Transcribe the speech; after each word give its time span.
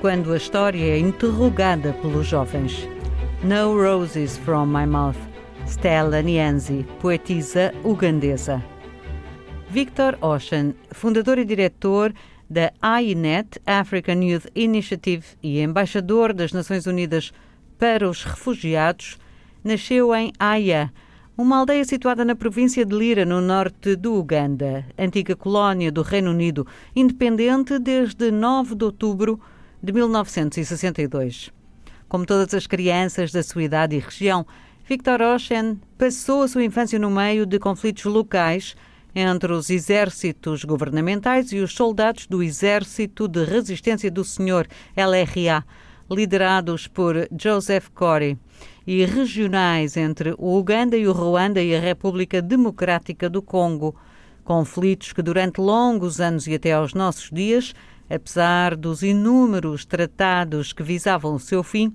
quando 0.00 0.32
a 0.32 0.36
história 0.36 0.94
é 0.94 0.98
interrogada 0.98 1.92
pelos 1.94 2.26
jovens. 2.26 2.88
No 3.42 3.76
Roses 3.76 4.36
from 4.38 4.66
My 4.66 4.86
Mouth, 4.86 5.18
Stella 5.66 6.22
Nianzi, 6.22 6.86
poetisa 7.00 7.72
ugandesa. 7.82 8.62
Victor 9.68 10.16
Ocean, 10.20 10.72
fundador 10.92 11.38
e 11.38 11.44
diretor 11.44 12.14
da 12.48 12.72
AINET, 12.80 13.60
African 13.66 14.22
Youth 14.22 14.46
Initiative, 14.54 15.24
e 15.42 15.60
embaixador 15.60 16.32
das 16.32 16.52
Nações 16.52 16.86
Unidas 16.86 17.32
para 17.78 18.08
os 18.08 18.22
Refugiados, 18.22 19.18
nasceu 19.64 20.14
em 20.14 20.32
Aya, 20.38 20.92
uma 21.36 21.58
aldeia 21.58 21.84
situada 21.84 22.24
na 22.24 22.34
província 22.34 22.84
de 22.84 22.96
Lira, 22.96 23.24
no 23.24 23.40
norte 23.40 23.94
do 23.96 24.14
Uganda, 24.14 24.86
antiga 24.96 25.36
colónia 25.36 25.92
do 25.92 26.02
Reino 26.02 26.30
Unido, 26.30 26.66
independente 26.94 27.78
desde 27.78 28.30
9 28.30 28.74
de 28.74 28.84
outubro 28.84 29.40
de 29.82 29.92
1962. 29.92 31.50
Como 32.08 32.24
todas 32.24 32.54
as 32.54 32.66
crianças 32.66 33.32
da 33.32 33.42
sua 33.42 33.62
idade 33.62 33.96
e 33.96 34.00
região, 34.00 34.46
Victor 34.88 35.20
Ocean 35.20 35.76
passou 35.98 36.42
a 36.42 36.48
sua 36.48 36.64
infância 36.64 36.98
no 36.98 37.10
meio 37.10 37.44
de 37.44 37.58
conflitos 37.58 38.04
locais 38.04 38.74
entre 39.14 39.52
os 39.52 39.68
exércitos 39.68 40.64
governamentais 40.64 41.52
e 41.52 41.58
os 41.58 41.74
soldados 41.74 42.26
do 42.26 42.42
Exército 42.42 43.28
de 43.28 43.44
Resistência 43.44 44.10
do 44.10 44.24
Senhor, 44.24 44.66
LRA, 44.96 45.64
liderados 46.10 46.86
por 46.86 47.28
Joseph 47.38 47.88
Kony 47.94 48.38
e 48.86 49.04
regionais 49.04 49.96
entre 49.96 50.34
o 50.38 50.56
Uganda 50.56 50.96
e 50.96 51.06
o 51.06 51.12
Ruanda 51.12 51.62
e 51.62 51.74
a 51.74 51.80
República 51.80 52.40
Democrática 52.40 53.28
do 53.28 53.42
Congo. 53.42 53.94
Conflitos 54.42 55.12
que 55.12 55.20
durante 55.20 55.60
longos 55.60 56.20
anos 56.20 56.46
e 56.46 56.54
até 56.54 56.72
aos 56.72 56.94
nossos 56.94 57.28
dias, 57.30 57.74
apesar 58.08 58.74
dos 58.74 59.02
inúmeros 59.02 59.84
tratados 59.84 60.72
que 60.72 60.82
visavam 60.82 61.34
o 61.34 61.40
seu 61.40 61.62
fim, 61.62 61.94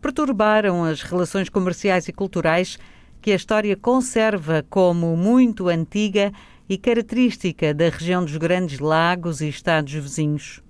perturbaram 0.00 0.84
as 0.84 1.02
relações 1.02 1.48
comerciais 1.48 2.08
e 2.08 2.12
culturais 2.12 2.78
que 3.20 3.32
a 3.32 3.34
história 3.34 3.76
conserva 3.76 4.64
como 4.68 5.16
muito 5.16 5.68
antiga 5.68 6.32
e 6.68 6.76
característica 6.76 7.72
da 7.72 7.88
região 7.88 8.24
dos 8.24 8.36
Grandes 8.36 8.78
Lagos 8.78 9.40
e 9.40 9.48
Estados 9.48 9.92
vizinhos. 9.92 10.62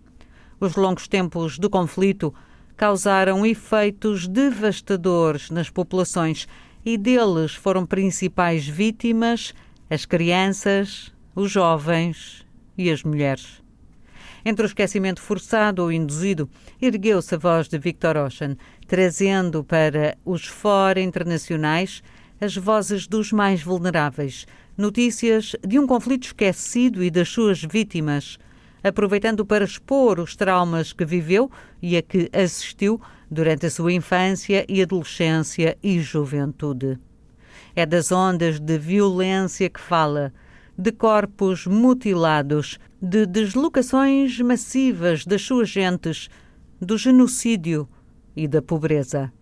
Os 0.59 0.75
longos 0.75 1.09
tempos 1.09 1.59
do 1.59 1.69
conflito 1.69 2.33
causaram 2.77 3.45
efeitos 3.45 4.27
devastadores 4.27 5.51
nas 5.51 5.71
populações 5.71 6.47
e 6.85 6.97
deles 6.97 7.55
foram 7.55 7.85
principais 7.85 8.67
vítimas 8.67 9.53
as 9.89 10.05
crianças, 10.05 11.13
os 11.35 11.51
jovens 11.51 12.45
e 12.77 12.91
as 12.91 13.03
mulheres. 13.03 13.66
Entre 14.49 14.65
o 14.65 14.69
esquecimento 14.69 15.21
forçado 15.21 15.83
ou 15.83 15.91
induzido, 15.91 16.49
ergueu-se 16.81 17.35
a 17.35 17.39
voz 17.39 17.67
de 17.67 17.77
Victor 17.81 18.17
Ocean, 18.17 18.57
trazendo 18.87 19.65
para 19.65 20.17
os 20.25 20.47
fora 20.47 21.01
internacionais 21.01 22.01
as 22.41 22.55
vozes 22.55 23.09
dos 23.09 23.33
mais 23.33 23.61
vulneráveis, 23.61 24.47
notícias 24.79 25.57
de 25.67 25.81
um 25.81 25.87
conflito 25.87 26.27
esquecido 26.27 27.03
e 27.03 27.11
das 27.11 27.29
suas 27.29 27.61
vítimas, 27.61 28.39
aproveitando 28.85 29.45
para 29.45 29.65
expor 29.65 30.21
os 30.21 30.37
traumas 30.37 30.93
que 30.93 31.05
viveu 31.05 31.51
e 31.83 31.97
a 31.97 32.03
que 32.03 32.31
assistiu 32.33 33.01
durante 33.29 33.67
a 33.67 33.71
sua 33.71 33.93
infância 33.93 34.65
e 34.69 34.81
adolescência 34.81 35.77
e 35.83 35.99
juventude. 35.99 37.01
É 37.75 37.85
das 37.85 38.13
ondas 38.13 38.61
de 38.61 38.79
violência 38.79 39.69
que 39.69 39.81
fala, 39.81 40.33
de 40.79 40.93
corpos 40.93 41.67
mutilados, 41.67 42.79
de 43.01 43.27
deslocações 43.27 44.41
massivas 44.41 45.25
das 45.25 45.43
suas 45.43 45.69
gentes, 45.69 46.29
do 46.81 46.99
genocídio 46.99 47.89
e 48.35 48.47
da 48.47 48.61
pobreza. 48.61 49.33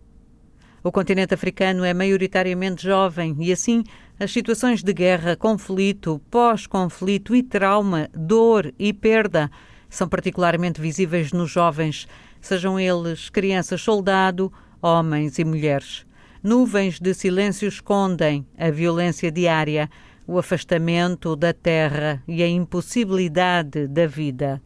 O 0.83 0.91
continente 0.91 1.33
africano 1.33 1.83
é 1.83 1.93
maioritariamente 1.93 2.83
jovem 2.83 3.35
e, 3.39 3.51
assim, 3.51 3.83
as 4.19 4.31
situações 4.31 4.83
de 4.83 4.93
guerra, 4.93 5.35
conflito, 5.35 6.21
pós-conflito 6.29 7.35
e 7.35 7.41
trauma, 7.41 8.07
dor 8.13 8.73
e 8.77 8.93
perda 8.93 9.49
são 9.89 10.07
particularmente 10.07 10.79
visíveis 10.79 11.31
nos 11.31 11.49
jovens, 11.49 12.07
sejam 12.39 12.79
eles 12.79 13.29
crianças 13.29 13.81
soldado, 13.81 14.51
homens 14.81 15.39
e 15.39 15.43
mulheres. 15.43 16.05
Nuvens 16.43 16.99
de 16.99 17.13
silêncio 17.13 17.67
escondem 17.67 18.45
a 18.57 18.69
violência 18.69 19.31
diária, 19.31 19.89
o 20.27 20.37
afastamento 20.37 21.35
da 21.35 21.53
terra 21.53 22.23
e 22.27 22.41
a 22.41 22.47
impossibilidade 22.47 23.87
da 23.87 24.07
vida. 24.07 24.61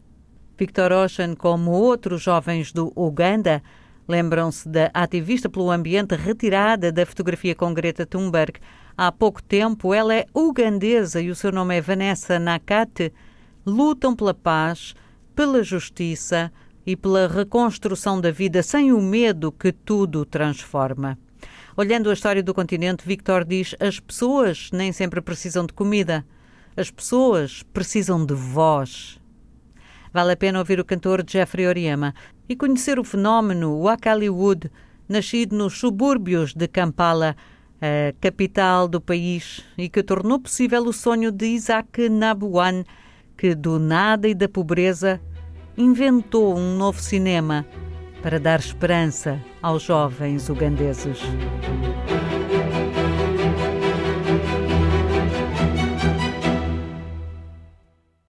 Victor 0.58 0.92
Ocean, 0.92 1.34
como 1.34 1.70
outros 1.70 2.22
jovens 2.22 2.72
do 2.72 2.92
Uganda, 2.94 3.62
lembram-se 4.06 4.68
da 4.68 4.90
ativista 4.92 5.48
pelo 5.48 5.70
ambiente 5.70 6.14
retirada 6.16 6.90
da 6.90 7.06
fotografia 7.06 7.54
com 7.54 7.72
Greta 7.72 8.04
Thunberg 8.04 8.60
há 8.96 9.10
pouco 9.10 9.42
tempo. 9.42 9.94
Ela 9.94 10.14
é 10.14 10.26
ugandesa 10.34 11.20
e 11.20 11.30
o 11.30 11.34
seu 11.34 11.52
nome 11.52 11.76
é 11.76 11.80
Vanessa 11.80 12.38
Nakate. 12.38 13.12
Lutam 13.64 14.14
pela 14.16 14.34
paz, 14.34 14.94
pela 15.34 15.62
justiça 15.62 16.52
e 16.84 16.96
pela 16.96 17.28
reconstrução 17.28 18.20
da 18.20 18.30
vida 18.30 18.62
sem 18.62 18.92
o 18.92 19.00
medo 19.00 19.52
que 19.52 19.72
tudo 19.72 20.24
transforma. 20.24 21.18
Olhando 21.76 22.10
a 22.10 22.12
história 22.12 22.42
do 22.42 22.52
continente, 22.52 23.06
Victor 23.06 23.44
diz: 23.44 23.74
as 23.78 24.00
pessoas 24.00 24.70
nem 24.72 24.92
sempre 24.92 25.20
precisam 25.20 25.64
de 25.64 25.72
comida, 25.72 26.24
as 26.76 26.90
pessoas 26.90 27.62
precisam 27.72 28.24
de 28.24 28.34
voz. 28.34 29.18
Vale 30.12 30.32
a 30.32 30.36
pena 30.36 30.58
ouvir 30.58 30.80
o 30.80 30.84
cantor 30.84 31.24
Jeffrey 31.26 31.66
Oriema 31.66 32.14
e 32.48 32.56
conhecer 32.56 32.98
o 32.98 33.04
fenómeno 33.04 33.80
Wakali 33.82 34.28
Wood, 34.28 34.70
nascido 35.08 35.56
nos 35.56 35.78
subúrbios 35.78 36.52
de 36.52 36.66
Kampala, 36.66 37.36
a 37.80 38.12
capital 38.20 38.88
do 38.88 39.00
país, 39.00 39.64
e 39.78 39.88
que 39.88 40.02
tornou 40.02 40.40
possível 40.40 40.82
o 40.82 40.92
sonho 40.92 41.30
de 41.30 41.46
Isaac 41.46 42.08
Nabuan, 42.08 42.84
que 43.38 43.54
do 43.54 43.78
nada 43.78 44.28
e 44.28 44.34
da 44.34 44.48
pobreza 44.48 45.20
inventou 45.78 46.58
um 46.58 46.76
novo 46.76 47.00
cinema 47.00 47.64
para 48.22 48.38
dar 48.38 48.60
esperança 48.60 49.40
aos 49.62 49.82
jovens 49.82 50.48
ugandeses. 50.48 51.20